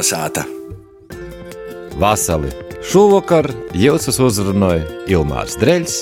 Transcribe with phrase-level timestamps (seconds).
[0.00, 0.46] Kolnesāta!
[2.00, 2.48] Vasali!
[2.80, 3.44] Šovakar
[3.76, 5.96] jūs uzrunāja Ilmārs Dreļs,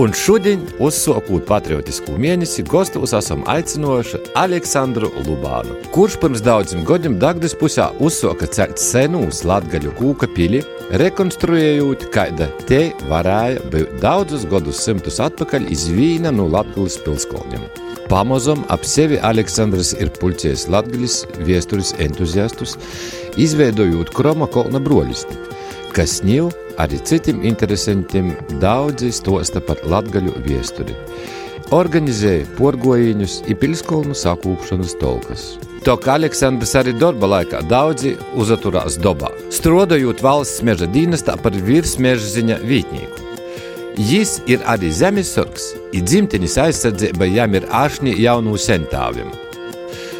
[0.00, 7.52] un šodien, uzsākot patriotisku mēnesi, gastos esam aicinojuši Aleksandru Lubānu, kurš pirms daudziem gadiem Dagdas
[7.60, 10.64] pusē uzsāka celt senūs latgaļu kūka pili,
[11.04, 17.68] rekonstruējot, kāda te varēja būt daudzus gadus simtus atpakaļ iz vīna no Latgulis pilskolņiem.
[18.10, 22.72] Pamazam ap sevi Aleksandrs ir pulcējis latgaļas viesturis entuziastus,
[23.38, 25.36] izveidojot Kroma kolna broļisti,
[25.94, 26.48] kas ņīv
[26.82, 30.98] arī citiem interesantiem daudzi stosta par latgaļu viesturi.
[31.70, 35.46] Organizēja porgojiņus i pilskolnu sakūpšanas tolkas.
[35.86, 42.34] To, ka Aleksandrs arī darba laikā daudzi uzaturās dobā, strodojot valsts meža dienestā par virsmeža
[42.34, 43.29] ziņa vītnieku.
[44.00, 49.28] Jis ir arī zemesargs, ir dzimtenes aizsardzība, jām ir āršņi jaunu sentāvim.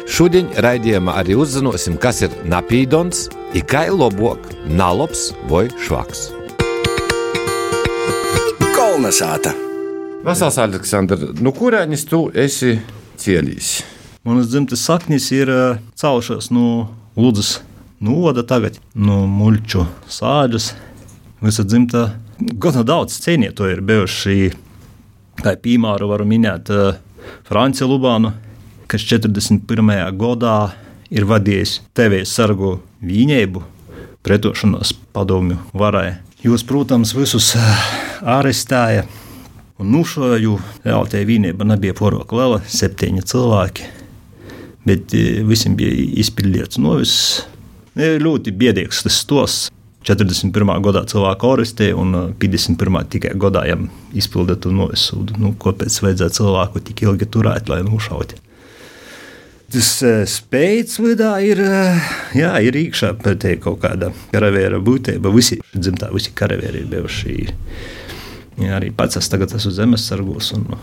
[0.05, 3.23] Šodien raidījumā arī uzzināsim, kas ir napīdons,
[3.57, 6.27] ir kā lobok, nalops vai švaks.
[8.75, 9.55] Kolnesāta!
[10.21, 12.75] Vasals Aleksandr, nu kurēnis tu esi
[13.17, 13.73] cielījis?
[14.21, 15.49] Manas dzimtas saknis ir
[15.97, 17.57] celšās no Lūdzes
[17.97, 19.87] novada tagad, no muļķu
[20.21, 20.75] sāģes.
[21.41, 22.11] Visa dzimta
[22.41, 24.51] gana daudz cienīto ir bijuši.
[25.41, 26.97] Kā piemēru varu minēt uh,
[27.47, 28.33] Franci Lubānu,
[28.91, 29.93] kas 41.
[30.19, 30.55] gadā
[31.11, 33.63] ir vadījis TV sargu vīņēbu
[34.25, 36.19] pretošanos padomju varai.
[36.41, 37.51] Jūs, protams, visus
[38.21, 39.05] arestēja
[39.81, 40.57] un nušoju.
[40.85, 43.89] Jā, tie vīnība nebija porok liela, septiņi cilvēki,
[44.87, 45.13] bet
[45.47, 47.15] visiem bija izpildīts novis.
[47.97, 49.61] Ļoti biedīgs tas stos.
[50.01, 50.81] 41.
[50.81, 53.03] gadā cilvēku arestēja, un 51.
[53.13, 55.37] tikai gadā viņam izpildīja to novisūdu.
[55.41, 58.39] Nu, kāpēc vajadzēja cilvēku tik ilgi turēt, lai nušautu?
[59.71, 59.91] Tas
[60.27, 61.61] spēks vidā ir,
[62.35, 65.31] jā, ir iekšā te kaut kāda karavēra būtība.
[65.31, 67.37] Visi dzimtā, visi karavēri ir bijuši.
[68.65, 70.51] Jā, arī pats es tagad esmu zemesargos.
[70.57, 70.73] Un,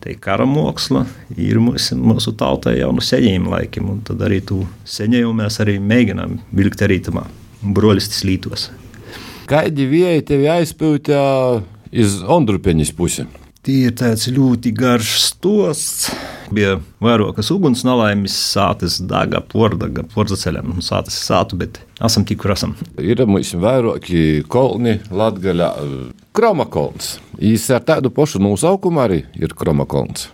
[0.00, 1.02] Te kara māksla
[1.36, 6.38] ir mūsu, mūsu tautai jau no seniem laikiem, tad arī tu senējumu mēs arī mēģinām
[6.56, 7.26] vilkt arī tamā
[7.62, 8.70] broļistis lītos.
[9.50, 11.60] Kādi vieji tevi aizpildīja
[11.90, 13.26] iz Ondrupeņas pusi?
[13.60, 16.06] Tie ir tāds ļoti garš stosts.
[16.50, 22.54] Bija vairākas uguns nelaimes, sātas daga, pordaga, porzaceļam, un sātas sātu, bet esam tik, kur
[22.54, 22.72] esam.
[22.96, 25.68] Ir mums vairāki kolni Latgaļā.
[26.34, 27.18] Kromakolns.
[27.36, 30.30] Īs ar tādu pašu nosaukumu arī ir Kromakolns.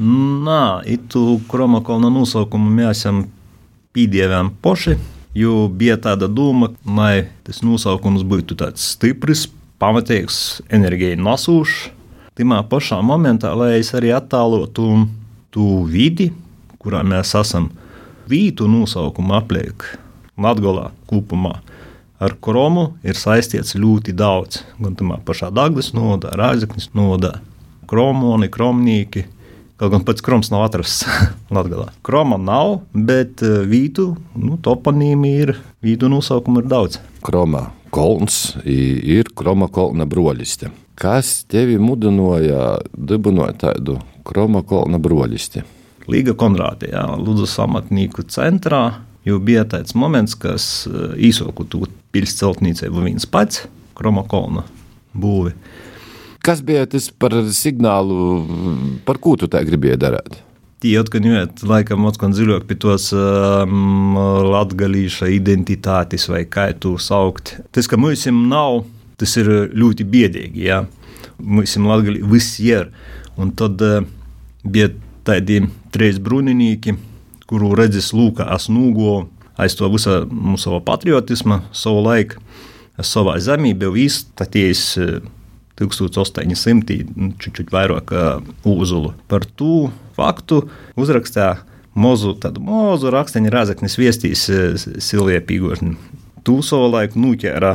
[0.00, 3.26] Nā, itu Kromakolna nosaukumu mēs esam
[3.92, 4.96] pīdievām poši,
[5.34, 9.46] jo bija tāda doma, lai tas nosaukums būtu tāds stiprs,
[9.80, 11.88] pamatīgs, enerģija nasūšs.
[12.38, 15.04] Timā pašā momentā, lai es arī attēlotu
[15.52, 16.30] to vidi,
[16.80, 17.68] kurā mēs esam,
[18.30, 19.84] vītu nosaukumu apliek
[20.40, 21.58] Latvijā kopumā.
[22.20, 24.60] Ar kromu ir saistīts ļoti daudz.
[24.80, 27.38] Gan tā pašā Dānglas nodā, Rāzaknis nodā,
[27.88, 29.24] kromoni, kromnīki.
[29.80, 31.06] Kaut gan pats kroms nav atrasts
[31.56, 31.86] Latvijā.
[32.04, 36.98] Kroma nav, bet vītu nu, toponīmi ir, vītu nosaukumu ir daudz.
[37.24, 40.68] Kroma kolns ir kroma kolna broļiste.
[41.00, 43.96] Kas tevi mudināja dibinot tādu
[44.28, 45.64] kroma kolna broļisti?
[46.12, 48.82] Līga Konrāte, jā, Lūdzu amatnieku centrā,
[49.24, 50.66] jo bija tāds moments, kas
[51.16, 53.64] īsoku tu pils celtniecību viens pats,
[53.96, 54.66] kroma kolna
[55.16, 55.56] būvi.
[56.40, 58.44] Kas bija tas par signālu,
[59.04, 60.38] par ko tu tā gribēji darīt?
[60.80, 64.16] Tie atskaņojot, laikam, atkal dziļāk pie tos um,
[64.48, 67.58] latgalīša identitātes vai kā tu saukt.
[67.76, 68.86] Tas, ka mums nav,
[69.20, 70.86] tas ir ļoti biedīgi, jā.
[71.36, 72.88] Mums latgalī viss ir.
[73.36, 74.00] Un tad uh,
[74.64, 74.88] bija
[75.28, 75.60] tādi
[75.92, 76.96] trīs bruninieki,
[77.50, 79.26] kuru redzes lūkā es nūgo
[79.60, 82.40] aiz to visu mūsu patriotismu, savu laiku.
[83.00, 84.96] Savā zemē biju izstaties
[85.80, 87.00] 1800,
[87.40, 88.14] čučuļ vairāk
[88.68, 89.14] uzulu.
[89.30, 90.62] Par to faktu
[91.00, 91.56] uzrakstīja
[91.98, 94.46] mazu, tādu mazu raksteņu Rāzaknis viestīs
[95.02, 95.96] Silvija Pīgošana.
[96.46, 97.74] Tu savu laiku nuķēra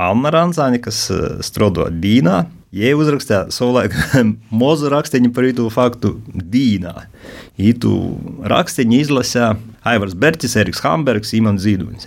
[0.00, 1.08] Anna Ranzāni, kas
[1.44, 2.44] strādā Dīnā.
[2.70, 3.96] Jie uzrakstīja savulaik
[4.62, 6.94] mazu rakstiņu par to faktu Dīnā.
[7.58, 7.96] Itu
[8.46, 9.56] rakstiņu izlasīja
[9.90, 12.06] Aivars Berķis, Eriks Hambergs, Imants Zīdunis.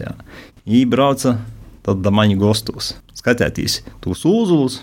[0.64, 1.36] Viņi brauca
[1.84, 2.94] tad maņu gostos.
[3.18, 4.80] Skatieties tos uzulus,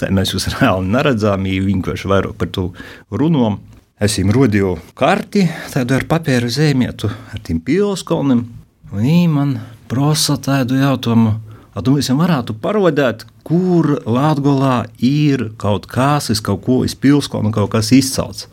[0.00, 2.70] tā mēs jūs reāli neredzām, viņi vienkārši vairāk par to
[3.10, 3.60] runām.
[4.00, 5.44] Es viņam rodīju karti,
[5.74, 8.46] tādu ar papīra zīmētu, ar tiem pilskolniem.
[8.94, 9.58] Viņi man
[9.90, 11.34] prasa tādu jautājumu,
[11.74, 17.92] vai tu visiem varētu parodēt, kur Latvijā ir kaut kas, kaut ko izpilskolnu, kaut kas
[17.92, 18.48] izcelts.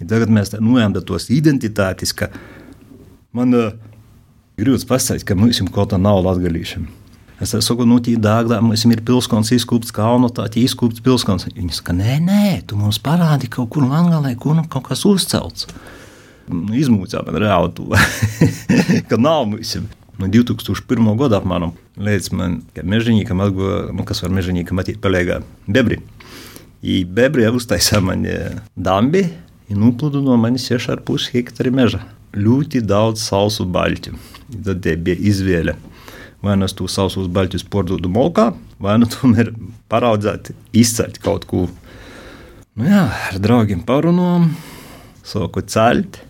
[0.00, 2.32] Ja tagad mēs nojām tos identitātes, ka
[3.36, 3.54] man
[4.58, 6.88] grūti pasakāt, ka mums kaut kā nav latgalīšiem.
[7.40, 11.46] Es saku, nu, tā dārgā, mums ir pilskons izkūpts, kalnu tā izkūpts pilskons.
[11.48, 15.64] Viņi saka, nē, nē, tu mums parādi kaut kur Langalē, kur nu kaut kas uzcelts.
[16.50, 17.88] Nu, izmūcā man reāli to,
[19.08, 19.78] ka nav mums.
[20.20, 21.06] No 2001.
[21.16, 25.96] gada apmēram līdz man, kad mežģīnīkam atgo, nu, kas var mežģīnīkam atīt palīgā bebri.
[26.84, 28.26] I bebri uztaisā man
[28.76, 29.24] dambi,
[29.72, 32.02] un nuplūdu no manis 6,5 hektari meža.
[32.36, 34.12] Ļoti daudz sausu baļķu.
[34.66, 35.78] Tad bija izvēle
[36.42, 38.50] vai nu es to sausos baļķus pārdodu molkā,
[38.80, 39.52] vai nu tomēr
[39.92, 41.66] paraudzēt, izcelt kaut ko.
[42.78, 44.50] Nu jā, ar draugiem parunājām,
[45.26, 46.20] sāku ceļot,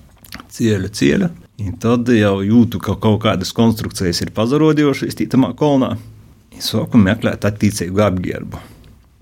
[0.51, 1.31] ceļu, ceļu.
[1.81, 5.93] Tad jau jūtu, ka kaut kādas konstrukcijas ir pazarodījušas tītamā kolonā.
[6.61, 8.61] Sāku meklēt attīstību apģērbu.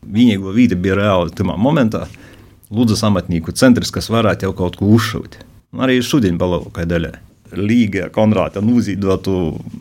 [0.08, 2.06] Vienīgā vide bija reāli tajā momentā.
[2.70, 5.40] Lūdzu, amatnieku centrs, kas varētu jau kaut ko uzšūt.
[5.82, 7.27] Arī šodien balavokai daļai.
[7.56, 9.34] Līga Konrāta nūzīdotu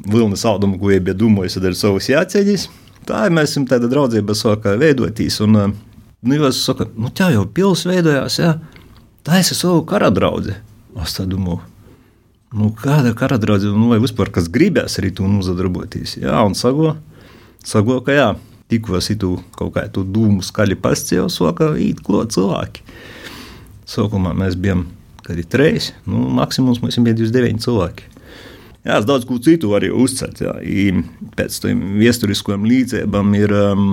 [0.07, 2.67] vilnas audumu, ko bija domājis ar savus jāceļus.
[3.07, 5.39] Tā ir mēs esam tāda draudzība sākā veidotīs.
[5.45, 8.57] Un, nu, jūs sakat, nu, tā jau pils veidojās, jā.
[9.27, 10.55] Tā ir savu kara draudzi.
[11.03, 11.61] Es tā domāju,
[12.57, 16.17] nu, kāda kara draudzība, nu, vai vispār kas gribēs arī tu nozadarboties.
[16.23, 16.95] Jā, un sago,
[17.63, 18.27] sago ka jā,
[18.71, 22.83] tikko situ kaut kā tu dūmu skaļi pascēju, sāka īt klot cilvēki.
[23.87, 24.87] Sākumā mēs bijām
[25.27, 28.13] kad ir trīs, nu, maksimums mums ir 29 cilvēki.
[28.87, 30.39] Jā, es daudz ko citu arī uzcelt.
[30.39, 30.53] Jā.
[30.63, 31.01] I
[31.35, 33.87] pēc tam vēsturiskajām līdzībām ir um,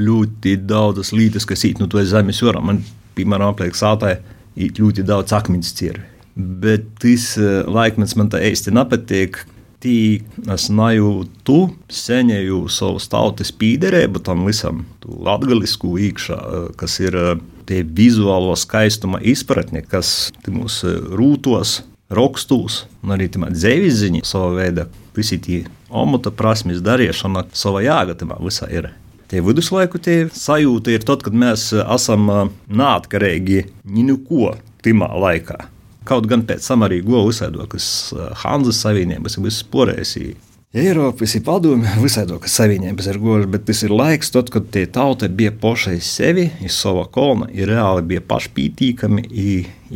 [0.00, 2.62] ļoti daudzas lietas, kas īt no to zemes jūrā.
[2.64, 2.80] Man,
[3.18, 4.14] piemēram, apliek sātā
[4.56, 6.00] īt ļoti daudz akmens cieru.
[6.36, 9.42] Bet tas uh, laikmets man tā īsti nepatīk.
[9.84, 9.98] Tī
[10.54, 11.58] es nejūtu,
[11.92, 17.34] seņēju savas tautas pīderību tam visam, latgalisku īkšā, uh, kas ir uh,
[17.66, 21.80] tie vizuālo skaistuma izpratne, kas mūsu rūtos,
[22.14, 24.86] rakstos, un arī dzīsliņa savā veidā,
[25.16, 28.92] visi tie omota prasmes darīšana, savā jāgatavā visā ir.
[29.26, 32.28] Tie viduslaiku tie sajūta ir tad, kad mēs esam
[32.70, 33.64] neatkarīgi
[33.98, 34.52] no ko
[34.86, 35.64] timā laikā.
[36.06, 37.88] Kaut gan pēc tam arī go uzsēdokas
[38.44, 40.14] Hanzas Savienības, visas porēs
[40.76, 45.30] Eiropas ir padomi, visādi savienības ir goži, bet tas ir laiks, tad, kad tie tauta
[45.32, 49.24] bija pašai sevi, iz sava kolna, ir reāli bija pašpītīkami,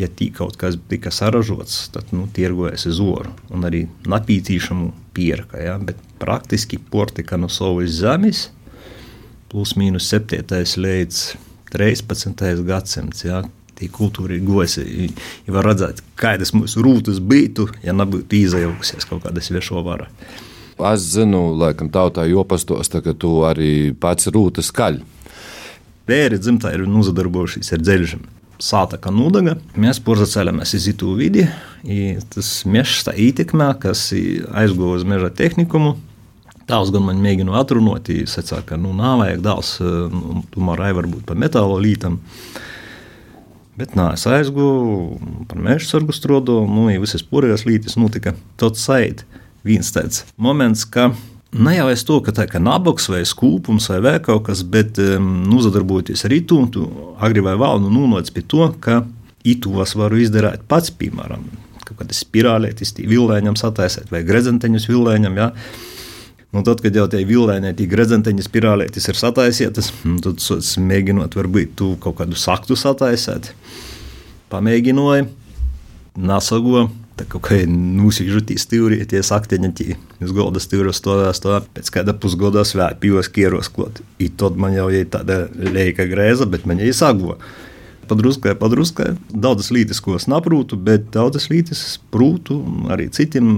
[0.00, 5.60] ja tī kaut kas tika saražots, tad nu, tirgojas uz oru un arī napītīšamu pierka,
[5.60, 5.76] ja?
[5.76, 8.46] bet praktiski portika no savas zemes,
[9.52, 10.48] plus mīnus 7.
[10.80, 11.24] līdz
[11.76, 12.44] 13.
[12.64, 13.44] gadsimts, ja?
[13.76, 15.10] Tī kultūra ir gosi,
[15.44, 20.08] ja var redzēt, kādas mūsu rūtas būtu, ja nebūtu izjaukusies kaut kāda svešo vara.
[20.88, 25.02] Es zinu, laikam, tautā jopastos, ka tu arī pats rūta skaļi.
[26.08, 28.22] Pēri dzimtā ir nozadarbojušies ar dzeļžiem.
[28.60, 31.46] Sāta kā nudaga, mēs porzacēlamies iz itu vidi,
[32.32, 35.94] tas mežs tā ietekmē, kas aizgoja uz meža tehnikumu.
[36.68, 39.72] Tās gan man mēģina atrunāt, viņš sacīja, ka nu, nav vajag dāls,
[40.12, 42.20] nu, tomēr arī varbūt pa metāla lītam.
[43.80, 48.36] Bet nā, es aizgāju par meža sargu strodu, nu, ja visas pārējās lītis notika.
[48.60, 49.26] Tad saiti
[49.66, 51.10] viens tāds moments, ka
[51.50, 55.00] Ne jau es to, ka tā ir nabaks vai skūpums vai vēl kaut kas, bet
[55.02, 56.84] um, nozadarbojoties ar itu, tu
[57.18, 59.00] agri vai vēl nu nonāc pie to, ka
[59.42, 61.42] itos varu izdarīt pats, piemēram,
[61.82, 65.40] kaut kādas spirālētis, vilēņam sataisēt vai grezenteņus vilēņam.
[65.42, 65.50] Ja?
[66.54, 70.38] Nu, tad, kad jau tie vilēņi, tie grezenteņi spirālētis ir sataisītas, nu, tad
[70.86, 73.50] mēģinot, varbūt tu kaut kādu saktu sataisēt,
[74.54, 75.26] pamēģināji,
[76.30, 76.86] nasago
[77.20, 81.62] Tā kā nūsīžutī stūrī, tie sakteņi, tie uz golda stūra stāvā stāvā.
[81.76, 84.00] Pēc kāda pusgada svētā pījos kieros klāt.
[84.22, 87.36] I tad man jau ir tāda leika grēza, bet man jau sagvo.
[88.10, 89.12] Padruskai, padruskai.
[89.30, 92.56] Daudzas lietas, ko es saprotu, bet daudzas lietas prūtu
[92.90, 93.52] arī citiem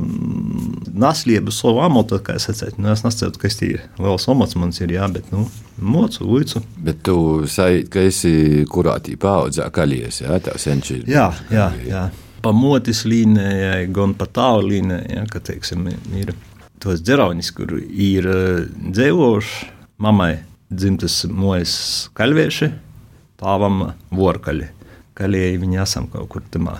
[0.93, 2.83] nasliebu savu amatu, kā es teicu.
[2.83, 5.47] Nu, es nesaku, ka tas ir liels amats man ir, jā, bet, nu,
[5.79, 6.61] mocu, uicu.
[6.85, 8.35] Bet tu sajūti, ka esi
[8.69, 11.01] kurā tī paudzē kaļies, jā, tā senči.
[11.07, 12.03] Jā, jā, jā.
[12.11, 16.35] jā pa motis līnijai, gan pa tālu līnijai, ja, ka, teiksim, ir
[16.83, 19.71] tos dzeraunis, kur ir eh, dzīvojuši
[20.03, 20.35] mammai
[20.73, 21.75] dzimtas mojas
[22.19, 22.73] kalvieši,
[23.43, 24.71] tāvam vorkaļi.
[25.19, 26.79] Kalēji viņi esam kaut kur tamā.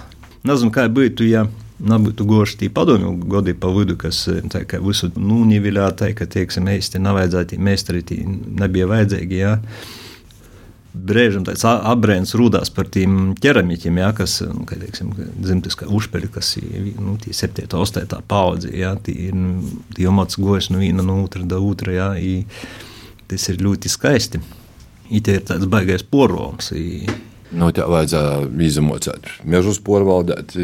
[0.49, 1.45] Nezinu, kā būtu, ja
[1.83, 6.71] nebūtu goši tī padomju godi pa vidu, kas eh, tā, visu nūnivilā, tā, ka, teiksim,
[6.73, 8.03] īsti nevajadzētu, mēstri
[8.63, 9.59] nebija vajadzīgi, ja
[10.93, 16.55] brīžam tāds apbrēns rūdās par tiem ķeramiķiem, ja, kas nu, teiksim, dzimtas kā užpeļi, kas
[16.61, 17.67] ir nu, 7.
[17.73, 18.23] un 8.
[18.29, 18.73] paudze.
[18.77, 19.63] Ja, tie ir nu,
[19.99, 21.97] jomats gojas no viena no otra da otra.
[21.97, 22.43] Ja, i,
[23.31, 24.43] tas ir ļoti skaisti.
[25.13, 26.73] It ir tāds baigais poroms.
[26.77, 27.09] I,
[27.53, 30.55] Nu, tā vajadzēja izmocīt, mežus pārvaldīt,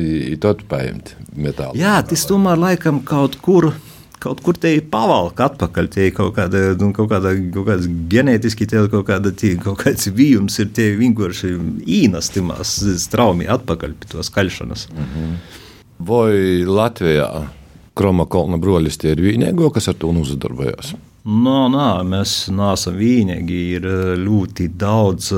[0.40, 1.76] tad paņemt metālu.
[1.76, 3.74] Jā, tas tomēr laikam kaut kur.
[4.18, 7.92] Kaut kur te ir pavalka atpakaļ, tie ir kaut, kāda, nu, kaut, kāda, kaut kāda
[8.10, 11.52] ģenētiski, tie kaut, kāda, tie, kaut kāds vījums ir tie vienkārši
[12.00, 14.88] īnastimās straumi atpakaļ pie to skaļšanas.
[14.90, 15.38] -hmm.
[15.98, 17.48] Vai Latvijā
[17.98, 20.92] Kroma kolna broļus tie ir vienīgo, kas ar to nozadarbojas?
[21.24, 23.58] No, nā, mēs neesam vienīgi.
[23.78, 23.88] Ir
[24.22, 25.32] ļoti daudz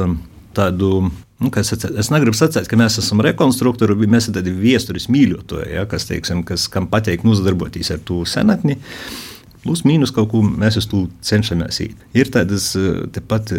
[0.55, 1.11] tādu
[1.41, 5.73] Nu, es, es negribu sacīt, ka mēs esam rekonstruktori, bet mēs esam tādi viesturis mīļotāji,
[5.73, 8.77] ja, kas, teiksim, kas, kam patīk nodarboties ar to senatni.
[9.65, 12.07] Plus mīnus kaut ko mēs uz to cenšamies īt.
[12.17, 12.73] Ir tādas
[13.17, 13.55] tepat.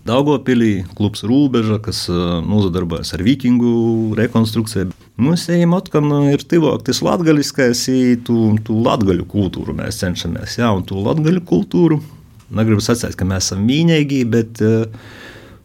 [0.00, 4.94] Daugopilī klubs Rūbeža, kas nodarbojas ar vikingu rekonstrukciju.
[5.20, 7.82] Mums ejam atkal ir tuvāk tas latgaliskais,
[8.24, 12.00] tu, tu latgaļu kultūru mēs cenšamies, jā, un tu latgaļu kultūru.
[12.56, 14.88] Negribu sacīt, ka mēs esam mīnīgi, bet uh,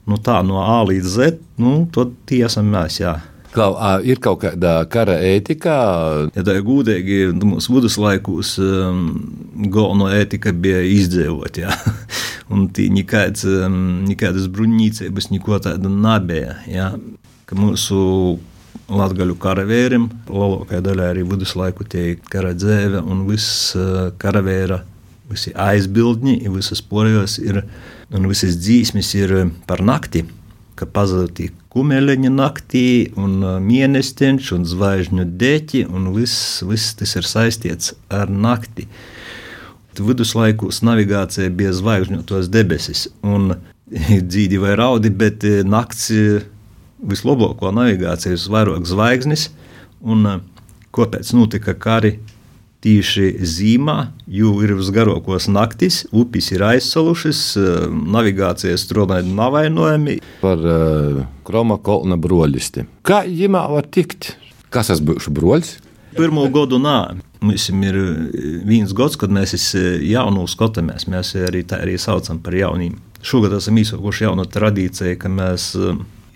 [0.09, 2.99] nu, tā no A līdz Z, nu, tad tie esam mēs.
[3.01, 3.17] Jā.
[3.55, 3.71] Klau,
[4.03, 5.75] ir kaut kāda kara ētika.
[6.35, 9.05] Ja tā ir gudīgi, tad mūsu viduslaikos um,
[9.71, 11.61] galvenā ētika bija izdzīvot.
[12.53, 13.77] Un tī nekāds, um,
[14.09, 16.57] nekādas bruņīcības, neko tāda nebija.
[16.67, 16.89] Ja?
[17.47, 18.01] Ka mūsu
[18.91, 24.83] latgaļu karavīriem, lielākajā daļā arī viduslaiku tie kara dzēve un viss uh, karavēra,
[25.31, 27.63] visi aizbildņi, visas porējos ir
[28.13, 30.25] un visas dzīsmes ir eh, par nakti,
[30.75, 32.87] ka pazudīja kumeleņa naktī,
[33.19, 38.87] un eh, mēnestiņš, un zvaigžņu deķi, un viss, viss tas ir saistīts ar nakti.
[39.95, 43.55] Viduslaikos navigācija bija zvaigžņotos debesis, un
[44.31, 46.11] dzīvi vai raudi, bet eh, nakts
[47.05, 49.49] vislabāko navigāciju uz vairāk zvaigznes,
[50.05, 50.25] un
[50.95, 52.15] kāpēc notika kari
[52.85, 53.97] tieši zīmā,
[54.29, 57.41] jo ir visgarākos naktis, upes ir aizsalušas,
[57.89, 60.19] navigācijas strādājot navainojami.
[60.43, 62.85] Par uh, Kroma kolna broļisti.
[63.05, 64.35] Kā ģimā var tikt?
[64.73, 65.75] Kas es būšu broļs?
[66.15, 66.99] Pirmo gadu nā.
[67.43, 67.97] Mums ir
[68.65, 71.09] viens gads, kad mēs jaunu skatāmies.
[71.11, 72.95] Mēs arī tā arī saucam par jaunīm.
[73.25, 75.71] Šogad esam izsaukuši jaunu tradīciju, ka mēs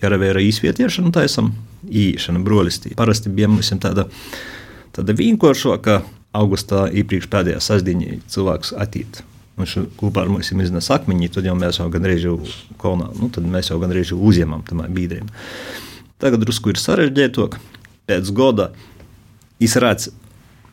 [0.01, 1.53] jāravēra īsvietiešanu taisam,
[1.85, 2.95] īšana broļistī.
[2.99, 4.09] Parasti bija mums tāda,
[4.95, 6.01] tāda vienkāršāka
[6.35, 9.23] augustā iepriekš pēdējā sastāvdaļā cilvēks attīstīt.
[9.59, 12.37] Viņš kopā ar mums iznesa akmeņi, tad jau mēs jau gandrīz jau
[12.79, 15.27] kolonā, nu, tad mēs jau gandrīz jau uzņemam tam biedriem.
[16.19, 17.57] Tagad drusku ir sarežģītāk.
[18.07, 18.69] Pēc gada
[19.59, 20.13] redzu,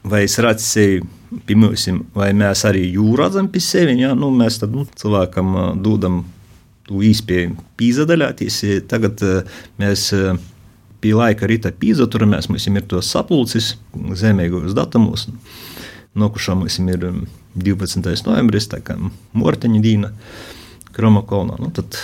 [0.07, 1.03] vai es redzu sevi
[1.47, 3.99] pie mums, vai mēs arī jūrā redzam pie sevis.
[4.01, 4.15] Ja?
[4.15, 6.23] Nu, mēs tad, nu, cilvēkam dodam
[6.87, 8.61] īspēju pīzadaļāties.
[8.91, 9.23] Tagad
[9.83, 10.13] mēs
[11.01, 15.27] pie laika rīta pīzaturamies, mums ir tos sapulcis zemīgos datumos.
[16.17, 17.09] Nokušā mums ir
[17.57, 17.99] 12.
[18.01, 18.97] Um, novembris, tā kā
[19.37, 20.13] Morteņa dīna,
[20.97, 21.59] Kromakolnā.
[21.61, 21.99] Nu, tad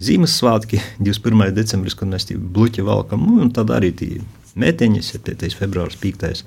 [0.00, 1.50] Ziemassvētki, 21.
[1.56, 4.10] decembris, kad mēs tie bluķi valkam, nu, un tad arī tie
[4.60, 5.52] meteņas, 7.
[5.56, 6.44] februāris, 5.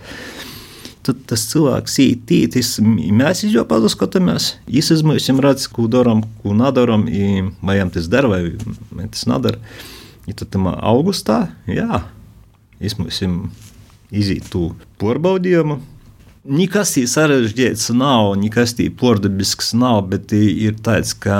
[1.04, 7.04] Tad tas cilvēks īetis, mēs jau paskatāmies, izsmeļamies, redzam, ko darām, ko nedarām,
[7.62, 9.60] vai tas dara, vai tas nedara.
[10.28, 12.06] Ja tad tam augustā, jā,
[12.80, 13.50] izmēsim
[14.14, 14.70] iziet to
[15.02, 15.82] porbaudījumu.
[16.44, 21.38] Nekas tāds sarežģīts nav, nekas tāds pordabisks nav, bet ir tāds, ka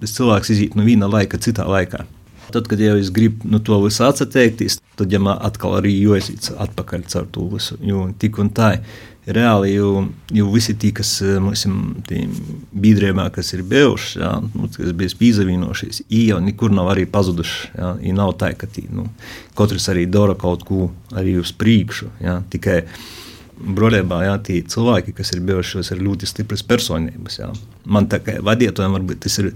[0.00, 2.06] tas cilvēks iziet no viena laika citā laikā.
[2.50, 6.50] Tad, kad jau es gribu no to visu atteikties, tad jau man atkal arī jāiziet
[6.58, 7.76] atpakaļ caur to visu.
[7.84, 8.72] Jo tik un tā
[9.36, 11.66] reāli jau, jau visi tie, kas eh, mums
[12.84, 17.72] biedrībā, kas ir bijuši, jā, nu, kas bija pīzavīnošies, jau nekur nav arī pazuduši.
[17.78, 19.08] Jā, nav tā, ka tī, nu,
[19.58, 22.10] katrs arī dara kaut ko arī uz priekšu.
[22.24, 22.82] Jā, tikai
[23.60, 27.40] brolībā jā, tie cilvēki, kas ir bijuši, ir ļoti stipras personības.
[27.42, 27.50] Jā.
[27.84, 29.52] Man tā kā vadītājiem varbūt tas ir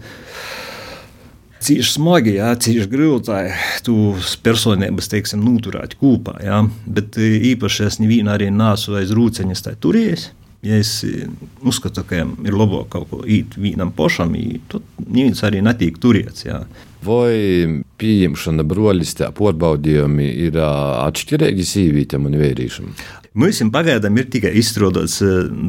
[1.65, 3.41] cīši smagi, jā, cīši grūti
[3.87, 6.39] tos personības, teiksim, noturēt kopā.
[6.45, 6.63] Jā.
[6.87, 10.31] Bet e, īpaši es nevienu arī nāsu aiz rūceņas tā turējis.
[10.65, 11.27] Ja es e,
[11.65, 14.37] uzskatu, ka ir labāk kaut ko īt vienam pašam,
[14.73, 16.47] tad neviens arī netiek turēts.
[16.47, 16.63] Jā.
[17.05, 22.97] Vai pieņemšana broļistē pārbaudījumi ir atšķirīgi sīvītam un vērīšam?
[23.35, 25.19] Mums pagaidām ir tikai izstrādāts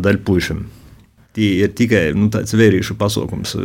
[0.05, 0.63] daļpušam.
[1.35, 3.55] Tie ir tikai nu, tāds vērīšu pasākums.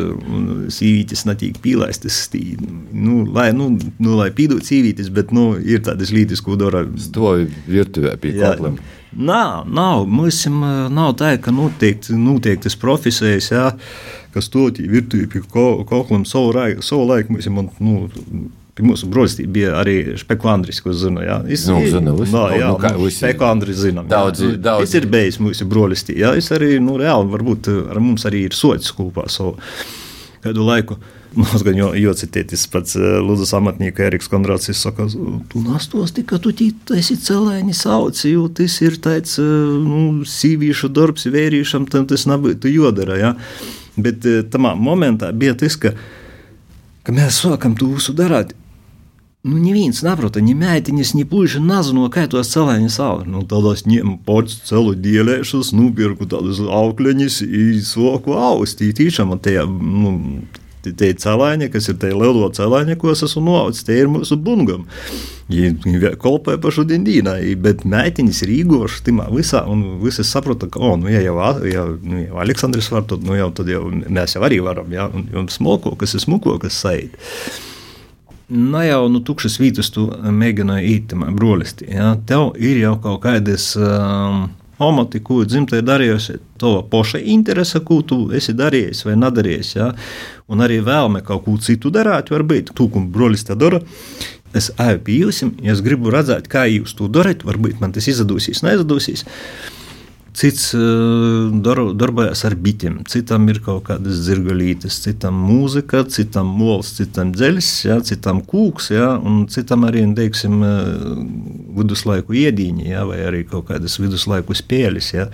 [0.74, 3.68] Sīvītis netiek pīlaistas, tī, nu, lai, nu,
[4.02, 6.82] nu, lai pīdot sīvītis, bet nu, ir tādas lietas, ko dara.
[7.00, 8.80] Stovi virtuvē pie kopliem.
[9.10, 13.66] Nav, nav, mums nav tā, ka noteikti, noteiktas profesijas, jā,
[14.34, 17.54] kas to virtuvē pie kopliem savu, savu laiku mums ir.
[17.54, 18.50] Nu,
[18.80, 21.24] Mūsu broļs bija arī spekulandris, ko zinu.
[21.26, 24.08] Jā, es, nu, zinu, es, nā, jā, nu, kā, nu, spekulandris zinām.
[24.08, 24.56] Daudz, jā.
[24.62, 24.86] daudz.
[24.86, 26.06] Es ir bijis mūsu broļs.
[26.16, 29.58] Jā, es arī, nu, reāli, varbūt ar mums arī ir sots kopā savu
[30.44, 31.00] kādu laiku.
[31.38, 35.06] Mums gan jocitētis pats Lūdzu amatnieka Eriks Kondrācis saka,
[35.52, 36.50] tu nastos tikai tu
[36.96, 43.18] esi celēni sauci, jo tas ir tāds, nu, sīvīšu darbs vērīšam, tam tas nebūtu jodara,
[43.20, 43.30] ja?
[43.94, 45.94] Bet tamā momentā bija tas, ka,
[47.06, 48.56] ka mēs sākam to visu darāt,
[49.40, 53.22] Nu, neviens neprot, ne meitiņas, ne puiši nezina, kā tos celēņus sauc.
[53.24, 58.90] Nu, tad es ņēmu pats celu dielēšus, nupirku tādus aukļus, izsoku austī.
[58.98, 60.12] Tīšām, tie, nu,
[60.84, 64.84] tie celēņi, kas ir tie lielo celēņi, ko es esmu noaucis, tie ir mūsu bungam.
[65.48, 70.84] Viņi kolpē pa šodien dīnai, bet meitiņas ir īgošas timā visā, un visi saprota, ka,
[70.84, 74.36] o, nu, ja jau, ja, nu, jau Aleksandrs var, tad, nu, jau, tad jau mēs
[74.36, 77.16] jau arī varam, ja, un, un smoko, kas ir smuko, kas saīt
[78.50, 81.88] ne jau nu, tukšas vietas tu mēģināji īstenībā brolisti.
[81.94, 82.14] Ja?
[82.26, 83.72] Tev ir jau kaut kādas.
[83.78, 84.48] Um,
[84.80, 89.72] Amati, ko dzimta ir darījusi, to paša interese, ko tu esi darījis vai nedarījis.
[89.76, 89.90] Ja?
[90.48, 93.82] Un arī vēlme kaut ko citu darīt, varbūt ko brolis te dara.
[94.56, 98.08] Es eju pie jums, ja es gribu redzēt, kā jūs to darat, varbūt man tas
[98.10, 99.26] izdosies, neizdosies.
[100.36, 106.92] Cits uh, dar, darbojas ar bitēm, citam ir kaut kādas zirgalītes, citam mūzika, citam mols,
[107.00, 111.18] citam dzeļs, ja, citam kūks, ja, un citam arī, teiksim, uh,
[111.80, 115.12] viduslaiku iedīņi, ja, vai arī kaut kādas viduslaiku spēles.
[115.16, 115.28] Ja.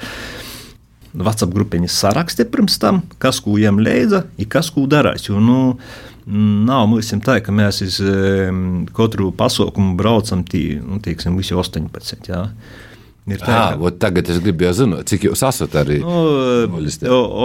[1.17, 5.29] WhatsApp grupiņas saraksti pirms tam, kas ko viņam leidza, ir kas ko darās.
[5.29, 5.61] Jo, nu,
[6.27, 8.01] Nav mums tā, ka mēs uz
[8.97, 12.27] katru pasaukumu braucam tī, nu, teiksim, visi 18.
[12.27, 12.41] Jā.
[13.27, 15.99] Ir tā, à, ka tagad es gribēju zināt, cik jūs esat arī.
[15.99, 16.19] Nu,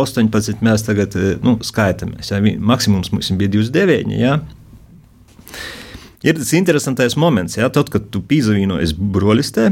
[0.03, 2.29] 18 mēs tagad nu, skaitāmies.
[2.29, 4.13] Ja, maksimums mums bija 29.
[4.19, 4.35] Ja.
[6.21, 9.71] Ir tas interesantais moments, ja, tad, kad tu pīzavīnojies brolistē.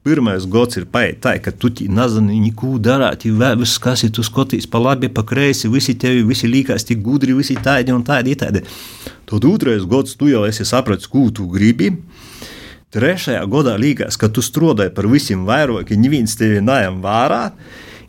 [0.00, 3.26] Pirmais gads ir paiet tā, ka tu nezini, neko darāt,
[3.60, 7.36] viss, kas ir tu skaties pa labi, pa kreisi, visi tevi, visi līkās tik gudri,
[7.36, 8.64] visi tādi un tādi, tādi.
[9.28, 11.92] Tad otrais gads tu jau esi sapratis, ko tu gribi.
[12.90, 17.44] Trešajā gadā liekas, ka tu strādāji par visiem vairāk, ka neviens tevi neņem vērā.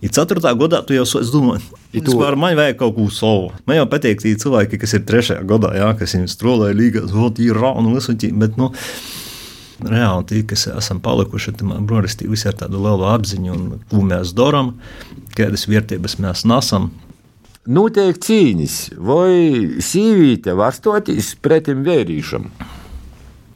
[0.02, 1.60] Ir ceturtā gadā tu jau domā,
[1.94, 2.16] tu...
[2.18, 3.52] par mani vajag kaut ko savu.
[3.70, 7.44] Man jau patīk tie cilvēki, kas ir trešajā gadā, jā, kas viņam strādāja līgās, hot,
[7.46, 8.72] ir rauna un visu ķī, bet, nu,
[9.86, 13.64] reāli tie, kas esam palikuši, tad man broristī visi ar tādu lielu apziņu un
[13.94, 14.74] ko mēs darām,
[15.38, 16.90] kādas vērtības mēs nesam.
[17.70, 22.50] Notiek cīņas, vai sīvīte var stoties pretim vērīšam?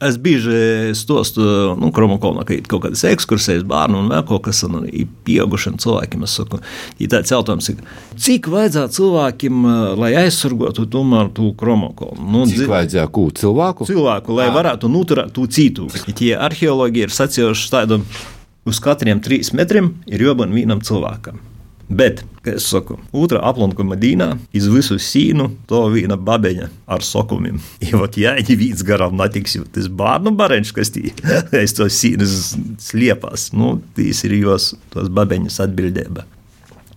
[0.04, 1.40] Es bieži stostu,
[1.80, 6.22] nu, kromokolā, ka ir kaut kādas ekskursijas, bērnu un vēl kaut kas tāds- pieaugušiem cilvēkiem.
[6.24, 6.60] Es saku,
[6.98, 7.80] ja tāds jautājums ir,
[8.16, 9.64] cik vajadzētu cilvēkiem,
[9.96, 12.20] lai aizsargātu tomēr to kromokolu?
[12.20, 13.88] Nu, cik vajadzētu kūt cilvēku?
[13.88, 15.88] Cilvēku, lai varētu noturēt to citu.
[16.12, 18.02] Tie arheologi ir sacījuši tādu,
[18.66, 21.40] uz katriem trīs metriem ir jābūt vienam cilvēkam.
[21.86, 27.60] Bet, kā es saku, otrā aplankuma dīnā iz visu sīnu to viena babeņa ar sokumiem.
[27.86, 31.12] Ja vat jāņi vīds garām natiks, jo tas bārnu bareņš, kas tī
[31.60, 36.26] aiz to sīnas sliepās, nu, tīs ir jos tos babeņas atbildēba.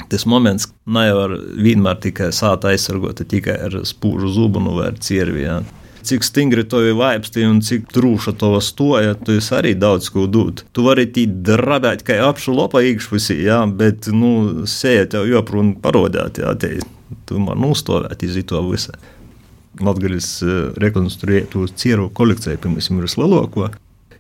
[0.09, 5.59] Tas moments nevar vienmēr tikai sāta aizsargota tikai ar spūžu zubunu vai ar cierviju
[6.05, 10.63] cik stingri to ir vaipsti un cik trūša to stoja, tu arī daudz ko dod.
[10.73, 16.41] Tu vari tī drabēt, kā apšu lopā iekšpusī, jā, bet, nu, sēja tev joprojām parodēt,
[16.43, 16.77] jā, te,
[17.29, 18.95] tu man uzstāvēt iz to visu.
[19.79, 23.69] Latgaļas eh, rekonstruētu cieru kolekciju, piemēram, ir lielāko.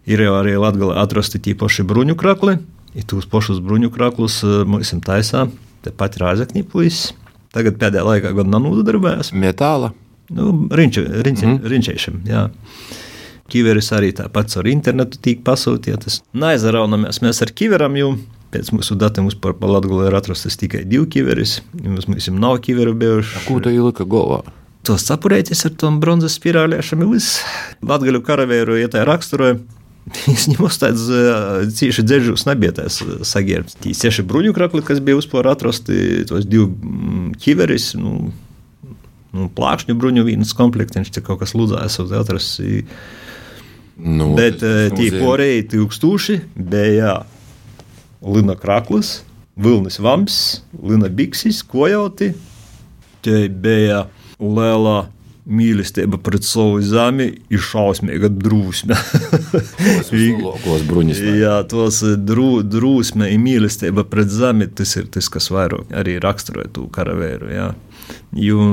[0.09, 2.59] Ir jau arī Latgalē atrasti tie paši bruņu krakli,
[2.95, 5.47] ir tos pašus bruņu kraklus eh, mums taisā,
[5.85, 7.15] tepat Rāzakņī puisis.
[7.49, 9.33] Tagad pēdējā laikā gan nav nodarbējies.
[9.33, 9.89] Metāla.
[10.35, 11.69] Nu, riņķa, riņķa, mm.
[11.73, 12.43] Riņķēšam, jā.
[13.49, 16.19] Kiveris arī tāpat ar internetu tīk pasūtītas.
[16.37, 18.11] Neaizraunamies mēs ar kiveram, jo
[18.53, 21.59] pēc mūsu datiem par Latviju ir atrastas tikai divi kiveris.
[21.81, 23.45] Mums, mums nav kiveru bijuši.
[23.47, 24.43] Ko tu ielika galvā?
[24.85, 27.41] Tos sapurēties ar tom bronzas spirāliešiem viss.
[27.85, 29.57] Latgaļu karavēru ietai raksturoja.
[30.25, 31.07] Viņš ņemos tāds
[31.77, 33.77] cieši dzēžus nebietais saģērbs.
[33.83, 36.69] Tī seši bruņu krakli, kas bija uzpār atrasti, tos divi
[37.43, 38.31] kiveris, nu,
[39.35, 42.61] nu, plākšņu bruņu vīnas komplekts, viņš kaut kas lūdzās uz atrasts.
[43.99, 44.61] Nu, Bet
[44.95, 47.17] tie porēji tūkstoši bija
[48.23, 49.19] lina kraklis,
[49.59, 50.37] vilnis vamps,
[50.79, 52.31] lina biksis, kojauti.
[53.19, 54.05] Te bija
[54.39, 55.09] liela
[55.49, 58.95] mīlestība pret savu zemi ir šausmīga drūsme.
[61.41, 66.69] Jā, tos drū, drūsme un mīlestība pret zemi tas ir tas, kas vairāk arī raksturoja
[66.77, 67.49] to karavēru.
[68.37, 68.63] Jo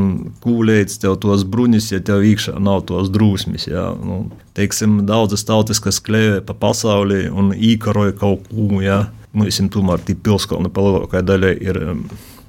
[0.44, 3.68] kūlēts tev tos bruņus, ja tev iekšā nav tos drūsmis.
[3.70, 3.88] Ja?
[3.96, 9.07] Nu, teiksim, daudzas tautas, kas klēja pa pasauli un īkaroja kaut ko, ja?
[9.37, 11.83] nu, tomēr tie pilskalni pa lielākajai daļai ir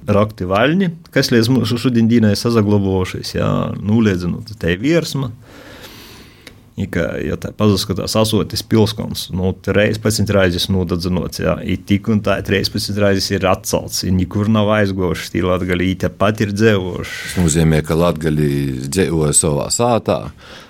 [0.08, 3.48] rakti vaļņi, kas līdz mūsu šodienai sazaglabojušies, jā,
[3.84, 5.30] nulēdzinot te virsmu.
[6.86, 12.20] Ka, ja tā pazaskatās asotis pilskons, nu, reiz pēc reizes nodadzinots, jā, ir tik un
[12.22, 17.16] tā, reiz pēc reizes ir atcelts, ir nekur nav aizgošs, tī latgali pat ir dzēvošs.
[17.24, 18.50] Tas nozīmē, ka latgali
[18.86, 20.20] dzēvoja savā sātā,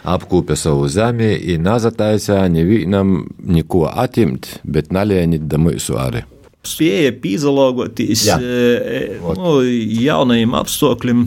[0.08, 6.24] apkūpja savu zemi, ir nazataisā, nevienam neko atimt, bet nalienit da mūsu arī
[6.68, 9.02] spēja pīzalogoties e, e,
[9.38, 9.58] nu,
[10.02, 11.24] jaunajiem apstākļiem,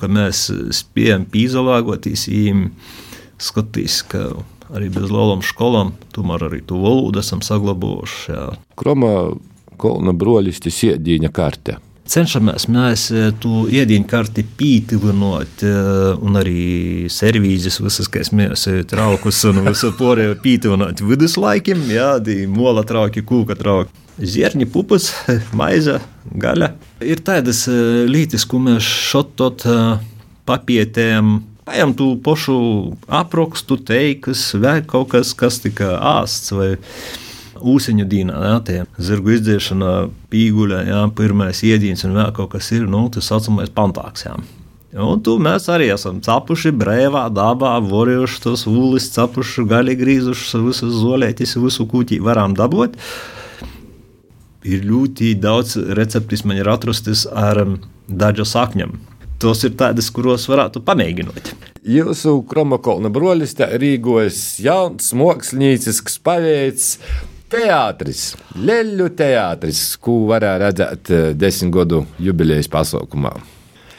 [0.00, 2.26] ka mēs spējam pīzalogoties,
[3.42, 4.28] skatīs, ka
[4.74, 8.38] arī bez lielām skolām, tomēr arī to valodu esam saglabājuši.
[8.78, 9.12] Kroma
[9.80, 11.80] kolna broļisti sēdīņa karte.
[12.06, 15.64] Cenšamies mēs e, to iedīņu karti pītilinot,
[16.22, 22.12] un arī servīzes visas, kas mēs traukus un visu pārējo pītilinot viduslaikiem, jā,
[22.52, 25.10] mola trauki, kūka trauki zirņi, pupas,
[25.58, 25.98] maize,
[26.30, 26.70] gaļa.
[27.02, 29.66] Ir tādas lietas, ko mēs šotot
[30.46, 31.40] papietējam.
[31.66, 32.56] Paņem tu pašu
[33.10, 36.76] aprakstu, teikas, vai kaut kas, kas tika āsts vai
[37.56, 39.94] ūsuņu dīnā, jā, tie zirgu izdziešana,
[40.30, 44.36] pīguļa, jā, pirmais iedīns un vēl kaut kas ir, nu, tas saucamais pantāks, jā.
[44.96, 50.92] Un tu mēs arī esam capuši brīvā dabā, vorījuši tos ulis, capuši gaļi grīzuši, visu
[50.94, 52.96] zolētis, visu kūķi varam dabūt
[54.66, 57.62] ir ļoti daudz receptes man ir atrastas ar
[58.06, 58.96] dažu sakņiem.
[59.36, 61.50] Tos ir tādas, kuros varētu pamēģināt.
[61.86, 66.94] Jūsu kromokolna broļis rīkojas jauns, mākslinieks, paveids.
[67.52, 73.30] Teātris, Leļu teātris, ko varēja redzēt eh, desmit gadu jubilejas pasaukumā.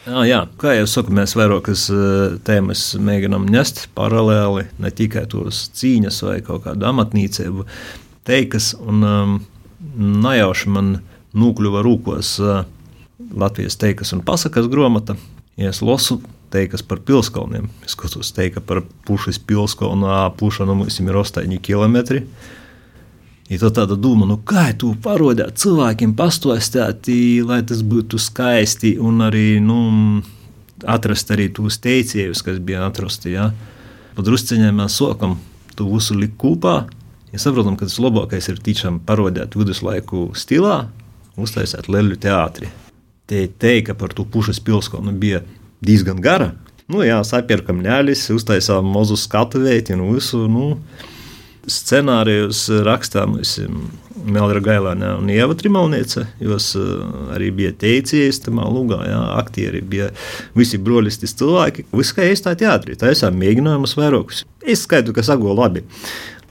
[0.08, 1.86] Jā, jā, kā jau saku, mēs vairākas
[2.48, 7.66] tēmas mēģinām nest paralēli, ne tikai tos cīņas vai kaut kādu amatniecību,
[8.28, 8.74] teikas.
[8.84, 9.38] Un, um,
[9.98, 10.94] nejauši man
[11.38, 12.38] nokļuva rūkos
[13.18, 15.16] Latvijas teikas un pasakas grāmata.
[15.58, 16.20] Ja es lasu
[16.54, 22.22] teikas par pilskalniem, es skatos teika par pušas pilskalnu, puša no mums ir 8 km.
[23.48, 27.08] Ir tāda doma, nu kā tu parodēt cilvēkiem, pastostēt,
[27.48, 29.80] lai tas būtu skaisti un arī nu,
[30.84, 33.34] atrast arī tos teicējus, kas bija atrasti.
[33.34, 33.50] Ja?
[34.20, 35.40] Padrusceņā mēs sokam
[35.80, 36.84] to visu likt kopā,
[37.36, 40.88] Ja saprotam, ka tas labākais ir tiešām parodēt viduslaiku stilā,
[41.36, 42.72] uztaisīt leļu teātri.
[43.28, 45.44] Te teika par to pušas pilskonu bija
[45.84, 46.54] diezgan gara.
[46.88, 50.46] Nu, jā, sapirkam ļaļus, uztaisām mazu skatu veidu un visu.
[50.48, 50.78] Nu,
[51.68, 53.34] Scenārijus rakstām
[54.24, 56.24] Melnija Gailāne un Ieva Trimalniece.
[56.40, 56.70] Jos
[57.36, 60.08] arī bija teicējas tamā lugā, jā, aktieri bija
[60.56, 61.90] visi broļistis cilvēki.
[61.92, 64.46] Viss kā iestā teātrī, taisām mēģinājumus vairākus.
[64.64, 65.84] Es skaitu, ka sago labi.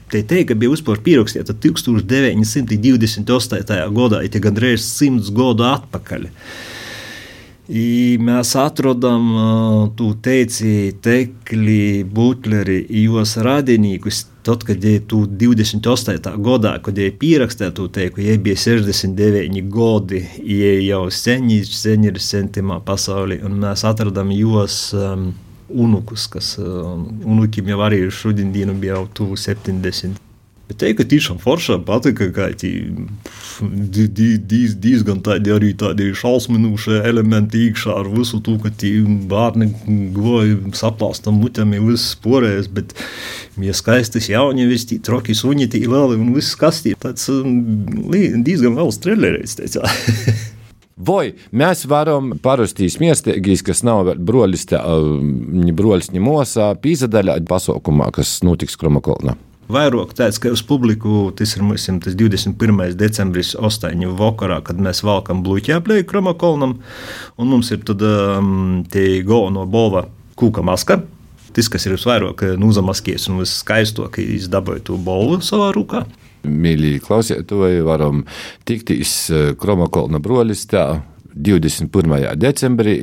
[0.07, 3.91] Te teikt, ka bija uzpār pierakstīta 1928.
[3.97, 6.27] gadā, ir gandrīz simts gadu atpakaļ.
[7.67, 16.39] I mēs atrodam uh, tu teici tekli, butleri, jos radinīkus, tad, kad jie tu 28.
[16.45, 22.19] gadā, kad jie pierakstīja tu teiku, jie bija 69 gadi, jie jau seni, seni ir
[22.23, 25.35] sentimā pasaulī, un mēs atradam jos um,
[25.69, 30.23] unukus, kas unukiem jau arī šodien dienu bija jau tuvu 70.
[30.67, 32.49] Bet teikt, ka tiešām foršām patika, ka
[34.83, 38.99] diezgan tādi arī tādi šausminoši elementi iekšā ar visu to, ka tie
[39.31, 39.69] bērni
[40.15, 42.91] goja saplāstam mutēm, ir viss porējis, bet
[43.63, 46.97] ja skaistas jauni, visi tie troki suņi, tie lieli un viss kastī.
[46.99, 49.87] Tāds diezgan vēl strellerēts, teicā.
[50.97, 58.39] Vai mēs varam parasti smieties, kas nav broļs, ne broļs, ne mosā, pīzadaļā pasaukumā, kas
[58.41, 59.35] notiks Kromakolnā?
[59.69, 62.95] Vairāk tāds, ka uz publiku tas ir mums 21.
[62.97, 64.05] decembris, 8.
[64.17, 66.77] vakarā, kad mēs valkam bloķi aplēju Kromakolnam,
[67.37, 70.07] un mums ir tad um, tie go no bolva
[70.39, 71.03] kūka maska.
[71.53, 76.07] Tas, kas ir visvairāk nozamaskies un viskaistākais, dabūja to bolvu savā rūkā
[76.45, 78.25] mīļie klausītāji, varam
[78.67, 80.87] tikties eh, Kromakolna broļistā.
[81.37, 82.33] 21.
[82.41, 82.95] decembrī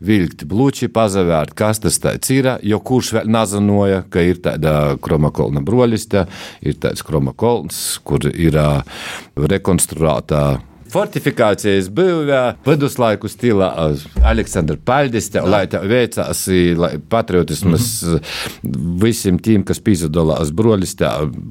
[0.00, 1.98] vilkt blūči, pazavērt, kas tas
[2.32, 2.48] ir.
[2.64, 6.24] Jo kurš vēl nezināja, ka ir tāda kromakolna broļista,
[6.64, 9.02] ir tāds kromakolns, kur ir eh,
[9.36, 10.44] rekonstruēta
[10.94, 13.70] fortifikācijas būvē, viduslaiku stilā,
[14.24, 16.44] Aleksandra Paļdiste, lai tā veicās,
[16.78, 19.00] lai patriotismas mm -hmm.
[19.02, 21.10] visiem tiem, kas piedalās broļistē,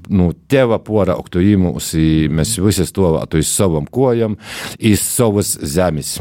[0.10, 1.94] nu, teva porauktu īmūs,
[2.30, 4.38] mēs visi stovātu iz savam kojam,
[4.80, 6.20] iz savas zemes.